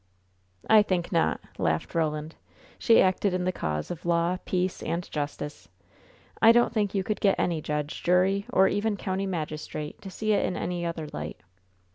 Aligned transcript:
"I 0.67 0.81
think 0.81 1.11
not," 1.11 1.39
laughed 1.59 1.93
Roland. 1.93 2.33
"She 2.79 2.99
acted 3.03 3.35
in 3.35 3.43
the 3.43 3.51
cause 3.51 3.91
of 3.91 4.03
law, 4.03 4.39
peace 4.45 4.81
and 4.81 5.07
justice. 5.11 5.69
I 6.41 6.51
don't 6.51 6.73
think 6.73 6.95
you 6.95 7.03
could 7.03 7.21
get 7.21 7.39
any 7.39 7.61
judge, 7.61 8.01
jury, 8.01 8.47
or 8.51 8.67
even 8.67 8.97
country 8.97 9.27
magistrate, 9.27 10.01
to 10.01 10.09
see 10.09 10.33
it 10.33 10.43
in 10.43 10.57
any 10.57 10.83
other 10.87 11.05
light." 11.13 11.39